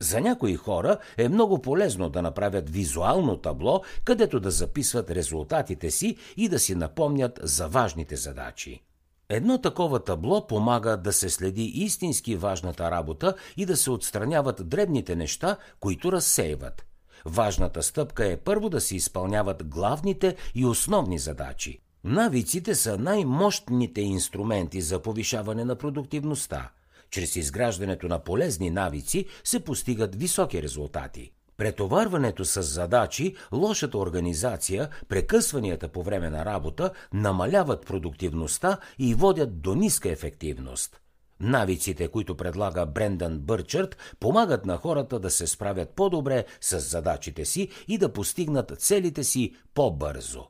За 0.00 0.20
някои 0.20 0.56
хора 0.56 0.98
е 1.18 1.28
много 1.28 1.62
полезно 1.62 2.08
да 2.08 2.22
направят 2.22 2.70
визуално 2.70 3.36
табло, 3.36 3.82
където 4.04 4.40
да 4.40 4.50
записват 4.50 5.10
резултатите 5.10 5.90
си 5.90 6.16
и 6.36 6.48
да 6.48 6.58
си 6.58 6.74
напомнят 6.74 7.40
за 7.42 7.68
важните 7.68 8.16
задачи. 8.16 8.82
Едно 9.28 9.58
такова 9.58 10.04
табло 10.04 10.46
помага 10.46 10.96
да 10.96 11.12
се 11.12 11.30
следи 11.30 11.64
истински 11.64 12.36
важната 12.36 12.90
работа 12.90 13.34
и 13.56 13.66
да 13.66 13.76
се 13.76 13.90
отстраняват 13.90 14.68
дребните 14.68 15.16
неща, 15.16 15.56
които 15.80 16.12
разсейват– 16.12 16.84
Важната 17.24 17.82
стъпка 17.82 18.26
е 18.32 18.36
първо 18.36 18.68
да 18.68 18.80
се 18.80 18.96
изпълняват 18.96 19.64
главните 19.64 20.36
и 20.54 20.66
основни 20.66 21.18
задачи. 21.18 21.80
Навиците 22.04 22.74
са 22.74 22.98
най-мощните 22.98 24.00
инструменти 24.00 24.80
за 24.80 25.02
повишаване 25.02 25.64
на 25.64 25.76
продуктивността. 25.76 26.70
Чрез 27.10 27.36
изграждането 27.36 28.08
на 28.08 28.18
полезни 28.18 28.70
навици 28.70 29.26
се 29.44 29.60
постигат 29.60 30.14
високи 30.14 30.62
резултати. 30.62 31.32
Претоварването 31.56 32.44
с 32.44 32.62
задачи, 32.62 33.34
лошата 33.52 33.98
организация, 33.98 34.88
прекъсванията 35.08 35.88
по 35.88 36.02
време 36.02 36.30
на 36.30 36.44
работа 36.44 36.90
намаляват 37.12 37.86
продуктивността 37.86 38.78
и 38.98 39.14
водят 39.14 39.60
до 39.60 39.74
ниска 39.74 40.10
ефективност. 40.10 41.00
Навиците, 41.40 42.08
които 42.08 42.36
предлага 42.36 42.86
Брендан 42.86 43.38
Бърчърт, 43.38 43.96
помагат 44.20 44.66
на 44.66 44.76
хората 44.76 45.18
да 45.18 45.30
се 45.30 45.46
справят 45.46 45.90
по-добре 45.90 46.44
с 46.60 46.80
задачите 46.80 47.44
си 47.44 47.68
и 47.88 47.98
да 47.98 48.12
постигнат 48.12 48.72
целите 48.78 49.24
си 49.24 49.54
по-бързо. 49.74 50.46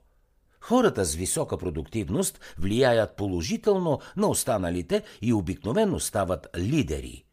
Хората 0.61 1.05
с 1.05 1.15
висока 1.15 1.59
продуктивност 1.59 2.41
влияят 2.59 3.17
положително 3.17 4.01
на 4.17 4.29
останалите 4.29 5.03
и 5.23 5.33
обикновено 5.33 6.01
стават 6.01 6.49
лидери. 6.59 7.25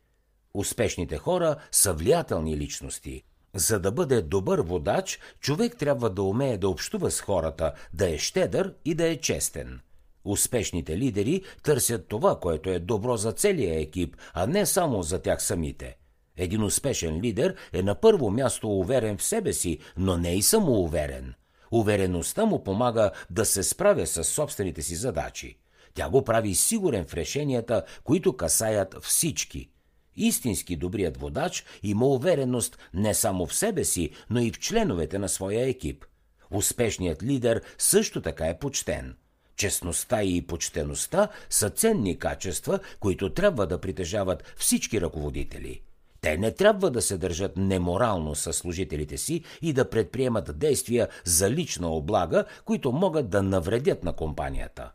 Успешните 0.53 1.17
хора 1.17 1.55
са 1.71 1.93
влиятелни 1.93 2.57
личности. 2.57 3.23
За 3.55 3.79
да 3.79 3.91
бъде 3.91 4.21
добър 4.21 4.59
водач, 4.59 5.19
човек 5.39 5.77
трябва 5.77 6.09
да 6.09 6.23
умее 6.23 6.57
да 6.57 6.69
общува 6.69 7.11
с 7.11 7.21
хората, 7.21 7.73
да 7.93 8.09
е 8.09 8.17
щедър 8.17 8.73
и 8.85 8.95
да 8.95 9.07
е 9.07 9.17
честен. 9.17 9.79
Успешните 10.27 10.97
лидери 10.97 11.41
търсят 11.63 12.07
това, 12.07 12.39
което 12.39 12.69
е 12.69 12.79
добро 12.79 13.17
за 13.17 13.31
целия 13.31 13.79
екип, 13.79 14.15
а 14.33 14.47
не 14.47 14.65
само 14.65 15.03
за 15.03 15.19
тях 15.19 15.43
самите. 15.43 15.97
Един 16.37 16.63
успешен 16.63 17.21
лидер 17.21 17.55
е 17.73 17.81
на 17.81 17.95
първо 17.95 18.29
място 18.31 18.69
уверен 18.69 19.17
в 19.17 19.23
себе 19.23 19.53
си, 19.53 19.79
но 19.97 20.17
не 20.17 20.35
и 20.35 20.41
самоуверен. 20.41 21.33
Увереността 21.71 22.45
му 22.45 22.63
помага 22.63 23.11
да 23.29 23.45
се 23.45 23.63
справя 23.63 24.07
с 24.07 24.23
собствените 24.23 24.81
си 24.81 24.95
задачи. 24.95 25.57
Тя 25.93 26.09
го 26.09 26.23
прави 26.23 26.55
сигурен 26.55 27.05
в 27.05 27.13
решенията, 27.13 27.83
които 28.03 28.37
касаят 28.37 28.95
всички. 29.01 29.69
Истински 30.15 30.75
добрият 30.75 31.17
водач 31.17 31.65
има 31.83 32.07
увереност 32.07 32.77
не 32.93 33.13
само 33.13 33.45
в 33.45 33.55
себе 33.55 33.83
си, 33.83 34.09
но 34.29 34.39
и 34.39 34.51
в 34.51 34.59
членовете 34.59 35.19
на 35.19 35.29
своя 35.29 35.67
екип. 35.67 36.05
Успешният 36.51 37.23
лидер 37.23 37.61
също 37.77 38.21
така 38.21 38.45
е 38.47 38.59
почтен– 38.59 39.15
Честността 39.57 40.23
и 40.23 40.47
почтеността 40.47 41.27
са 41.49 41.69
ценни 41.69 42.19
качества, 42.19 42.79
които 42.99 43.33
трябва 43.33 43.67
да 43.67 43.81
притежават 43.81 44.53
всички 44.57 45.01
ръководители. 45.01 45.81
Те 46.21 46.37
не 46.37 46.51
трябва 46.51 46.91
да 46.91 47.01
се 47.01 47.17
държат 47.17 47.57
неморално 47.57 48.35
с 48.35 48.53
служителите 48.53 49.17
си 49.17 49.43
и 49.61 49.73
да 49.73 49.89
предприемат 49.89 50.59
действия 50.59 51.07
за 51.25 51.49
лична 51.51 51.89
облага, 51.89 52.45
които 52.65 52.91
могат 52.91 53.29
да 53.29 53.43
навредят 53.43 54.03
на 54.03 54.13
компанията. 54.13 54.91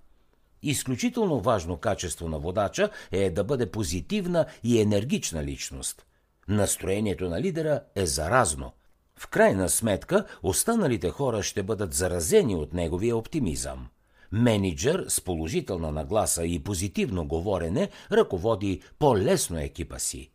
Изключително 0.63 1.41
важно 1.41 1.77
качество 1.77 2.29
на 2.29 2.39
водача 2.39 2.91
е 3.13 3.31
да 3.31 3.45
бъде 3.45 3.71
позитивна 3.71 4.47
и 4.65 4.81
енергична 4.81 5.45
личност. 5.45 6.07
Настроението 6.49 7.29
на 7.29 7.41
лидера 7.41 7.81
е 7.95 8.07
заразно. 8.07 8.73
В 9.19 9.27
крайна 9.29 9.69
сметка, 9.69 10.25
останалите 10.43 11.11
хора 11.11 11.43
ще 11.43 11.63
бъдат 11.63 11.95
заразени 11.95 12.57
от 12.57 12.73
неговия 12.73 13.17
оптимизъм. 13.17 13.89
Менеджер 14.35 15.05
с 15.09 15.21
положителна 15.21 15.93
нагласа 15.93 16.47
и 16.47 16.59
позитивно 16.59 17.27
говорене 17.27 17.89
ръководи 18.13 18.81
по-лесно 18.99 19.59
екипа 19.59 19.99
си. 19.99 20.31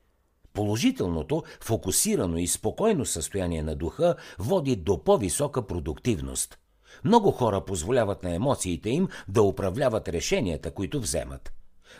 Положителното, 0.53 1.43
фокусирано 1.61 2.37
и 2.37 2.47
спокойно 2.47 3.05
състояние 3.05 3.63
на 3.63 3.75
духа 3.75 4.15
води 4.39 4.75
до 4.75 5.03
по-висока 5.03 5.67
продуктивност. 5.67 6.57
Много 7.03 7.31
хора 7.31 7.65
позволяват 7.65 8.23
на 8.23 8.35
емоциите 8.35 8.89
им 8.89 9.07
да 9.27 9.41
управляват 9.41 10.09
решенията, 10.09 10.71
които 10.71 11.01
вземат. 11.01 11.53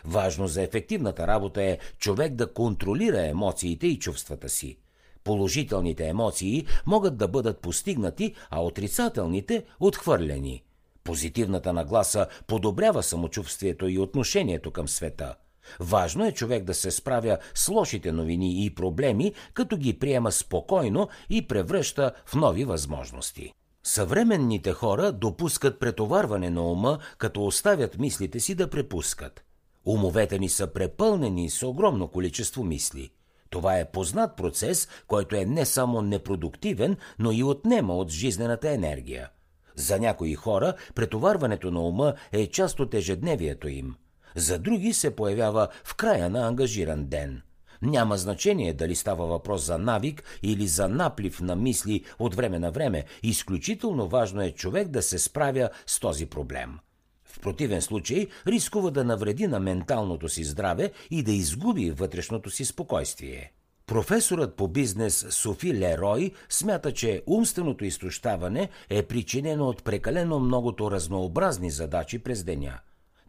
Важно 0.04 0.48
за 0.48 0.62
ефективната 0.62 1.26
работа 1.26 1.62
е 1.62 1.78
човек 1.98 2.34
да 2.34 2.52
контролира 2.52 3.26
емоциите 3.26 3.86
и 3.86 3.98
чувствата 3.98 4.48
си. 4.48 4.78
Положителните 5.24 6.08
емоции 6.08 6.66
могат 6.86 7.16
да 7.16 7.28
бъдат 7.28 7.60
постигнати, 7.60 8.34
а 8.50 8.62
отрицателните– 8.62 9.64
отхвърлени– 9.80 10.62
Позитивната 11.08 11.72
нагласа 11.72 12.26
подобрява 12.46 13.02
самочувствието 13.02 13.88
и 13.88 13.98
отношението 13.98 14.70
към 14.70 14.88
света. 14.88 15.34
Важно 15.80 16.26
е 16.26 16.32
човек 16.32 16.64
да 16.64 16.74
се 16.74 16.90
справя 16.90 17.38
с 17.54 17.68
лошите 17.68 18.12
новини 18.12 18.64
и 18.64 18.74
проблеми, 18.74 19.32
като 19.54 19.76
ги 19.76 19.98
приема 19.98 20.32
спокойно 20.32 21.08
и 21.30 21.48
превръща 21.48 22.12
в 22.26 22.34
нови 22.34 22.64
възможности. 22.64 23.52
Съвременните 23.84 24.72
хора 24.72 25.12
допускат 25.12 25.80
претоварване 25.80 26.50
на 26.50 26.62
ума, 26.62 26.98
като 27.18 27.46
оставят 27.46 27.98
мислите 27.98 28.40
си 28.40 28.54
да 28.54 28.70
препускат. 28.70 29.44
Умовете 29.86 30.38
ни 30.38 30.48
са 30.48 30.66
препълнени 30.66 31.50
с 31.50 31.62
огромно 31.62 32.08
количество 32.08 32.64
мисли. 32.64 33.10
Това 33.50 33.78
е 33.78 33.90
познат 33.90 34.36
процес, 34.36 34.88
който 35.06 35.36
е 35.36 35.44
не 35.44 35.66
само 35.66 36.02
непродуктивен, 36.02 36.96
но 37.18 37.32
и 37.32 37.42
отнема 37.42 37.96
от 37.96 38.10
жизнената 38.10 38.70
енергия– 38.70 39.30
за 39.78 39.98
някои 39.98 40.34
хора 40.34 40.74
претоварването 40.94 41.70
на 41.70 41.80
ума 41.80 42.14
е 42.32 42.46
част 42.46 42.80
от 42.80 42.94
ежедневието 42.94 43.68
им. 43.68 43.94
За 44.36 44.58
други 44.58 44.92
се 44.92 45.16
появява 45.16 45.68
в 45.84 45.94
края 45.94 46.30
на 46.30 46.48
ангажиран 46.48 47.04
ден. 47.04 47.42
Няма 47.82 48.16
значение 48.16 48.72
дали 48.72 48.94
става 48.94 49.26
въпрос 49.26 49.64
за 49.64 49.78
навик 49.78 50.22
или 50.42 50.66
за 50.66 50.88
наплив 50.88 51.40
на 51.40 51.56
мисли 51.56 52.04
от 52.18 52.34
време 52.34 52.58
на 52.58 52.70
време. 52.70 53.04
Изключително 53.22 54.08
важно 54.08 54.42
е 54.42 54.50
човек 54.50 54.88
да 54.88 55.02
се 55.02 55.18
справя 55.18 55.70
с 55.86 56.00
този 56.00 56.26
проблем. 56.26 56.78
В 57.24 57.40
противен 57.40 57.82
случай 57.82 58.26
рискува 58.46 58.90
да 58.90 59.04
навреди 59.04 59.46
на 59.46 59.60
менталното 59.60 60.28
си 60.28 60.44
здраве 60.44 60.92
и 61.10 61.22
да 61.22 61.32
изгуби 61.32 61.90
вътрешното 61.90 62.50
си 62.50 62.64
спокойствие. 62.64 63.52
Професорът 63.88 64.56
по 64.56 64.68
бизнес 64.68 65.26
Софи 65.30 65.74
Лерой 65.74 66.32
смята, 66.48 66.92
че 66.92 67.22
умственото 67.26 67.84
изтощаване 67.84 68.68
е 68.90 69.02
причинено 69.02 69.68
от 69.68 69.84
прекалено 69.84 70.38
многото 70.38 70.90
разнообразни 70.90 71.70
задачи 71.70 72.18
през 72.18 72.44
деня. 72.44 72.78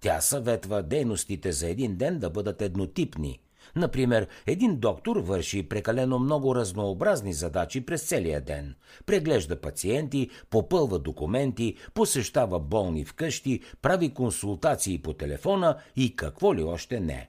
Тя 0.01 0.21
съветва 0.21 0.83
дейностите 0.83 1.51
за 1.51 1.69
един 1.69 1.95
ден 1.95 2.19
да 2.19 2.29
бъдат 2.29 2.61
еднотипни. 2.61 3.39
Например, 3.75 4.27
един 4.47 4.75
доктор 4.79 5.17
върши 5.17 5.69
прекалено 5.69 6.19
много 6.19 6.55
разнообразни 6.55 7.33
задачи 7.33 7.85
през 7.85 8.07
целия 8.07 8.41
ден. 8.41 8.75
Преглежда 9.05 9.61
пациенти, 9.61 10.29
попълва 10.49 10.99
документи, 10.99 11.75
посещава 11.93 12.59
болни 12.59 13.05
вкъщи, 13.05 13.61
прави 13.81 14.13
консултации 14.13 15.01
по 15.01 15.13
телефона 15.13 15.77
и 15.95 16.15
какво 16.15 16.55
ли 16.55 16.63
още 16.63 16.99
не 16.99 17.28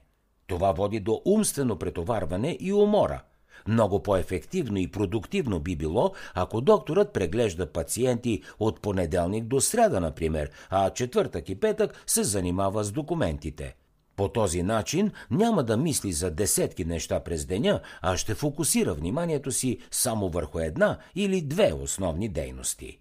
това 0.51 0.71
води 0.71 0.99
до 0.99 1.21
умствено 1.25 1.79
претоварване 1.79 2.57
и 2.59 2.73
умора. 2.73 3.21
Много 3.67 4.03
по-ефективно 4.03 4.77
и 4.77 4.91
продуктивно 4.91 5.59
би 5.59 5.75
било, 5.75 6.13
ако 6.33 6.61
докторът 6.61 7.13
преглежда 7.13 7.71
пациенти 7.71 8.43
от 8.59 8.81
понеделник 8.81 9.43
до 9.43 9.61
сряда, 9.61 9.99
например, 9.99 10.51
а 10.69 10.89
четвъртък 10.89 11.49
и 11.49 11.59
петък 11.59 12.03
се 12.07 12.23
занимава 12.23 12.83
с 12.83 12.91
документите. 12.91 13.75
По 14.15 14.29
този 14.29 14.63
начин 14.63 15.11
няма 15.31 15.63
да 15.63 15.77
мисли 15.77 16.11
за 16.11 16.31
десетки 16.31 16.85
неща 16.85 17.19
през 17.19 17.45
деня, 17.45 17.81
а 18.01 18.17
ще 18.17 18.35
фокусира 18.35 18.93
вниманието 18.93 19.51
си 19.51 19.77
само 19.91 20.29
върху 20.29 20.59
една 20.59 20.97
или 21.15 21.41
две 21.41 21.73
основни 21.73 22.29
дейности. 22.29 22.99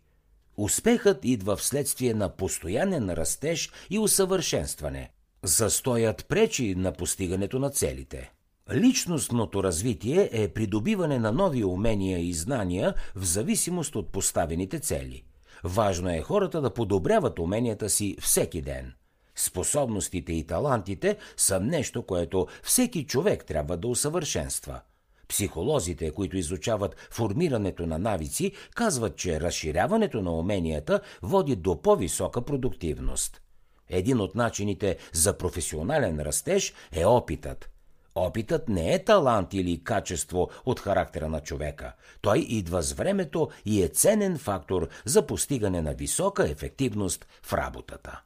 Успехът 0.56 1.24
идва 1.24 1.56
вследствие 1.56 2.14
на 2.14 2.28
постоянен 2.28 3.10
растеж 3.10 3.70
и 3.90 3.98
усъвършенстване. 3.98 5.10
Застоят 5.44 6.26
пречи 6.28 6.74
на 6.74 6.92
постигането 6.92 7.58
на 7.58 7.70
целите. 7.70 8.32
Личностното 8.72 9.64
развитие 9.64 10.28
е 10.32 10.48
придобиване 10.48 11.18
на 11.18 11.32
нови 11.32 11.64
умения 11.64 12.18
и 12.18 12.32
знания 12.32 12.94
в 13.14 13.24
зависимост 13.24 13.96
от 13.96 14.12
поставените 14.12 14.78
цели. 14.78 15.24
Важно 15.64 16.10
е 16.10 16.20
хората 16.20 16.60
да 16.60 16.74
подобряват 16.74 17.38
уменията 17.38 17.90
си 17.90 18.16
всеки 18.20 18.62
ден. 18.62 18.92
Способностите 19.36 20.32
и 20.32 20.46
талантите 20.46 21.16
са 21.36 21.60
нещо, 21.60 22.02
което 22.02 22.46
всеки 22.62 23.06
човек 23.06 23.44
трябва 23.44 23.76
да 23.76 23.88
усъвършенства. 23.88 24.80
Психолозите, 25.28 26.10
които 26.10 26.36
изучават 26.36 26.96
формирането 27.10 27.86
на 27.86 27.98
навици, 27.98 28.52
казват, 28.74 29.16
че 29.16 29.40
разширяването 29.40 30.22
на 30.22 30.32
уменията 30.32 31.00
води 31.22 31.56
до 31.56 31.82
по-висока 31.82 32.42
продуктивност. 32.42 33.40
Един 33.90 34.20
от 34.20 34.34
начините 34.34 34.96
за 35.12 35.38
професионален 35.38 36.20
растеж 36.20 36.74
е 36.92 37.04
опитът. 37.04 37.70
Опитът 38.14 38.68
не 38.68 38.94
е 38.94 39.04
талант 39.04 39.54
или 39.54 39.84
качество 39.84 40.50
от 40.64 40.80
характера 40.80 41.28
на 41.28 41.40
човека. 41.40 41.92
Той 42.20 42.38
идва 42.38 42.82
с 42.82 42.92
времето 42.92 43.48
и 43.64 43.82
е 43.82 43.88
ценен 43.88 44.38
фактор 44.38 44.88
за 45.04 45.26
постигане 45.26 45.82
на 45.82 45.94
висока 45.94 46.50
ефективност 46.50 47.26
в 47.42 47.52
работата. 47.52 48.20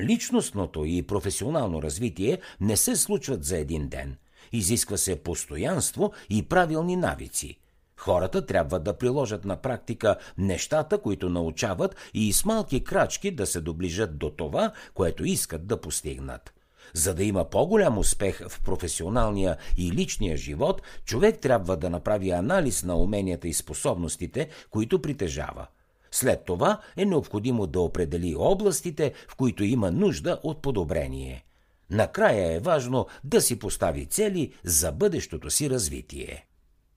Личностното 0.00 0.84
и 0.84 1.06
професионално 1.06 1.82
развитие 1.82 2.40
не 2.60 2.76
се 2.76 2.96
случват 2.96 3.44
за 3.44 3.58
един 3.58 3.88
ден. 3.88 4.16
Изисква 4.52 4.96
се 4.96 5.22
постоянство 5.22 6.12
и 6.30 6.48
правилни 6.48 6.96
навици. 6.96 7.58
Хората 7.98 8.46
трябва 8.46 8.80
да 8.80 8.98
приложат 8.98 9.44
на 9.44 9.56
практика 9.56 10.16
нещата, 10.38 10.98
които 10.98 11.28
научават 11.28 11.96
и 12.14 12.32
с 12.32 12.44
малки 12.44 12.84
крачки 12.84 13.30
да 13.30 13.46
се 13.46 13.60
доближат 13.60 14.18
до 14.18 14.30
това, 14.30 14.72
което 14.94 15.24
искат 15.24 15.66
да 15.66 15.80
постигнат. 15.80 16.52
За 16.94 17.14
да 17.14 17.24
има 17.24 17.44
по-голям 17.44 17.98
успех 17.98 18.48
в 18.48 18.60
професионалния 18.60 19.56
и 19.76 19.92
личния 19.92 20.36
живот, 20.36 20.82
човек 21.04 21.38
трябва 21.40 21.76
да 21.76 21.90
направи 21.90 22.30
анализ 22.30 22.84
на 22.84 22.96
уменията 22.96 23.48
и 23.48 23.54
способностите, 23.54 24.48
които 24.70 25.02
притежава. 25.02 25.66
След 26.10 26.44
това 26.44 26.80
е 26.96 27.04
необходимо 27.04 27.66
да 27.66 27.80
определи 27.80 28.36
областите, 28.38 29.12
в 29.28 29.36
които 29.36 29.64
има 29.64 29.90
нужда 29.90 30.40
от 30.42 30.62
подобрение. 30.62 31.44
Накрая 31.90 32.52
е 32.52 32.60
важно 32.60 33.06
да 33.24 33.40
си 33.40 33.58
постави 33.58 34.06
цели 34.06 34.52
за 34.64 34.92
бъдещото 34.92 35.50
си 35.50 35.70
развитие. 35.70 36.46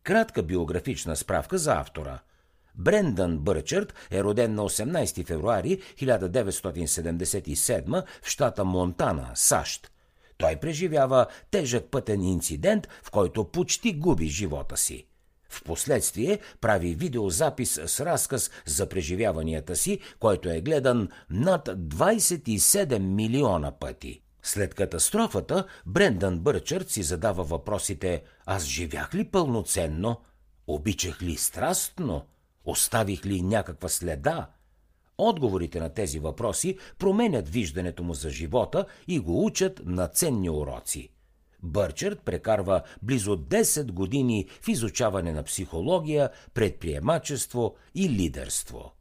Кратка 0.04 0.44
биографична 0.44 1.16
справка 1.16 1.58
за 1.58 1.74
автора. 1.74 2.20
Брендан 2.76 3.38
Бърчърт 3.38 3.94
е 4.12 4.24
роден 4.24 4.56
на 4.56 4.62
18 4.62 5.26
февруари 5.26 5.82
1977 5.98 8.04
в 8.22 8.28
щата 8.28 8.66
Монтана, 8.66 9.32
САЩ. 9.36 9.92
Той 10.38 10.56
преживява 10.56 11.26
тежък 11.52 11.92
пътен 11.92 12.24
инцидент, 12.24 12.88
в 13.04 13.12
който 13.12 13.52
почти 13.52 13.94
губи 13.94 14.28
живота 14.28 14.78
си. 14.78 15.06
Впоследствие 15.50 16.40
прави 16.62 16.96
видеозапис 16.96 17.80
с 17.86 18.06
разказ 18.06 18.52
за 18.66 18.90
преживяванията 18.90 19.76
си, 19.76 20.00
който 20.20 20.50
е 20.50 20.62
гледан 20.62 21.10
над 21.30 21.68
27 21.68 23.00
милиона 23.00 23.72
пъти. 23.72 24.22
След 24.44 24.74
катастрофата, 24.74 25.66
Брендан 25.86 26.40
Бърчърт 26.40 26.90
си 26.90 27.04
задава 27.04 27.44
въпросите 27.44 28.24
«Аз 28.46 28.66
живях 28.66 29.16
ли 29.16 29.26
пълноценно? 29.26 30.18
Обичах 30.68 31.22
ли 31.22 31.38
страстно? 31.38 32.26
Оставих 32.66 33.26
ли 33.26 33.42
някаква 33.42 33.90
следа?» 33.90 34.50
Отговорите 35.18 35.80
на 35.80 35.90
тези 35.90 36.20
въпроси 36.20 36.78
променят 37.00 37.50
виждането 37.50 38.04
му 38.04 38.14
за 38.14 38.30
живота 38.30 38.86
и 39.08 39.20
го 39.20 39.46
учат 39.46 39.82
на 39.86 40.08
ценни 40.08 40.50
уроци. 40.50 41.10
Бърчърт 41.64 42.22
прекарва 42.26 42.82
близо 43.02 43.38
10 43.38 43.92
години 43.92 44.48
в 44.62 44.68
изучаване 44.68 45.34
на 45.34 45.44
психология, 45.44 46.30
предприемачество 46.54 47.76
и 47.96 48.10
лидерство– 48.10 48.92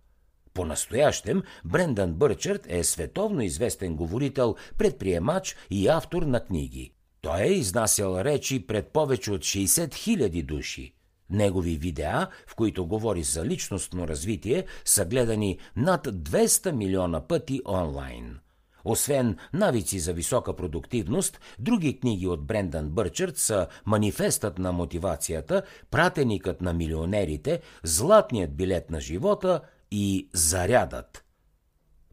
по-настоящем 0.55 1.43
Брендан 1.65 2.13
Бърчърт 2.13 2.67
е 2.69 2.85
световно 2.85 3.41
известен 3.41 3.97
говорител, 3.97 4.57
предприемач 4.79 5.57
и 5.71 5.89
автор 5.89 6.23
на 6.23 6.45
книги. 6.45 6.93
Той 7.21 7.43
е 7.43 7.53
изнасял 7.53 8.21
речи 8.21 8.67
пред 8.67 8.89
повече 8.89 9.33
от 9.33 9.41
60 9.41 9.89
000 9.89 10.45
души. 10.45 10.95
Негови 11.31 11.77
видеа, 11.77 12.29
в 12.47 12.55
които 12.55 12.87
говори 12.87 13.23
за 13.23 13.45
личностно 13.45 14.09
развитие, 14.09 14.65
са 14.85 15.05
гледани 15.05 15.59
над 15.77 16.07
200 16.07 16.73
милиона 16.73 17.21
пъти 17.21 17.61
онлайн. 17.67 18.39
Освен 18.85 19.37
навици 19.53 19.99
за 19.99 20.13
висока 20.13 20.57
продуктивност, 20.57 21.41
други 21.59 22.01
книги 22.01 22.27
от 22.27 22.47
Брендан 22.47 22.89
Бърчърт 22.89 23.37
са 23.37 23.67
Манифестът 23.87 24.59
на 24.59 24.73
мотивацията, 24.73 25.63
Пратеникът 25.91 26.61
на 26.61 26.73
милионерите, 26.73 27.61
Златният 27.83 28.57
билет 28.57 28.91
на 28.91 29.01
живота– 29.01 29.61
и 29.91 30.29
зарядът. 30.33 31.25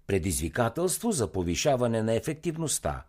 Предизвикателство 0.08 1.12
за 1.12 1.32
повишаване 1.32 2.04
на 2.04 2.14
ефективността. 2.14 3.04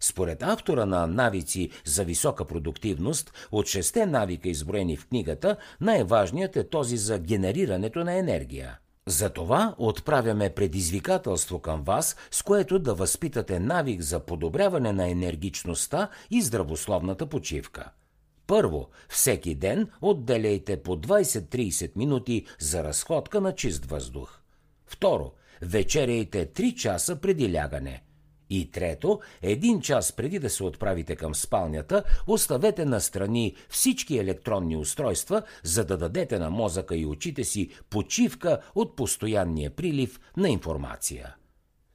Според 0.00 0.42
автора 0.42 0.86
на 0.86 1.06
навици 1.06 1.70
за 1.84 2.04
висока 2.04 2.44
продуктивност, 2.44 3.32
от 3.52 3.66
шесте 3.66 4.06
навика 4.06 4.48
изброени 4.48 4.96
в 4.96 5.06
книгата, 5.06 5.56
най-важният 5.80 6.56
е 6.56 6.68
този 6.68 6.96
за 6.96 7.18
генерирането 7.18 8.04
на 8.04 8.14
енергия. 8.14 8.78
Затова 9.06 9.74
отправяме 9.78 10.50
предизвикателство 10.50 11.58
към 11.58 11.82
вас, 11.82 12.16
с 12.30 12.42
което 12.42 12.78
да 12.78 12.94
възпитате 12.94 13.60
навик 13.60 14.00
за 14.00 14.20
подобряване 14.20 14.92
на 14.92 15.08
енергичността 15.08 16.08
и 16.30 16.42
здравословната 16.42 17.26
почивка– 17.26 17.90
първо, 18.46 18.88
всеки 19.08 19.54
ден 19.54 19.88
отделяйте 20.00 20.82
по 20.82 20.96
20-30 20.96 21.96
минути 21.96 22.46
за 22.58 22.84
разходка 22.84 23.40
на 23.40 23.54
чист 23.54 23.84
въздух. 23.84 24.38
Второ, 24.86 25.32
вечеряйте 25.62 26.46
3 26.46 26.74
часа 26.74 27.16
преди 27.16 27.54
лягане. 27.54 28.02
И 28.50 28.70
трето, 28.70 29.20
един 29.42 29.80
час 29.80 30.12
преди 30.12 30.38
да 30.38 30.50
се 30.50 30.64
отправите 30.64 31.16
към 31.16 31.34
спалнята, 31.34 32.04
оставете 32.26 32.84
настрани 32.84 33.54
всички 33.68 34.18
електронни 34.18 34.76
устройства, 34.76 35.42
за 35.62 35.84
да 35.84 35.96
дадете 35.96 36.38
на 36.38 36.50
мозъка 36.50 36.96
и 36.96 37.06
очите 37.06 37.44
си 37.44 37.70
почивка 37.90 38.60
от 38.74 38.96
постоянния 38.96 39.70
прилив 39.70 40.20
на 40.36 40.48
информация. 40.48 41.34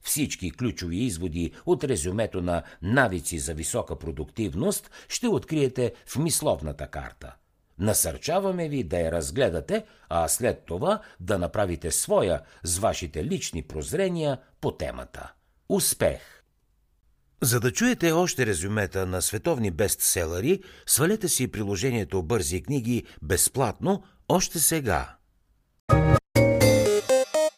Всички 0.08 0.52
ключови 0.52 0.98
изводи 0.98 1.52
от 1.66 1.84
резюмето 1.84 2.42
на 2.42 2.64
навици 2.82 3.40
за 3.40 3.54
висока 3.54 4.00
продуктивност 4.00 4.92
ще 5.10 5.28
откриете 5.28 5.94
в 6.06 6.16
мисловната 6.18 6.88
карта. 6.88 7.36
Насърчаваме 7.80 8.70
ви 8.70 8.84
да 8.84 9.00
я 9.00 9.12
разгледате, 9.12 9.86
а 10.10 10.28
след 10.28 10.66
това 10.66 11.02
да 11.20 11.38
направите 11.38 11.92
своя 11.92 12.42
с 12.64 12.78
вашите 12.78 13.26
лични 13.26 13.64
прозрения 13.64 14.40
по 14.62 14.72
темата. 14.72 15.34
Успех! 15.70 16.44
За 17.42 17.60
да 17.60 17.72
чуете 17.72 18.12
още 18.12 18.46
резюмета 18.46 19.06
на 19.06 19.22
световни 19.22 19.72
бестселери, 19.72 20.64
свалете 20.86 21.30
си 21.30 21.52
приложението 21.52 22.24
Бързи 22.24 22.64
книги 22.64 23.04
безплатно 23.22 24.04
още 24.30 24.60
сега. 24.60 25.18